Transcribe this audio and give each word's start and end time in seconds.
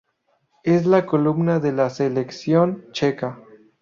Es 0.63 0.87
la 0.87 1.05
columna 1.05 1.59
de 1.59 1.73
la 1.73 1.91
selección 1.91 2.87
checa. 2.91 3.39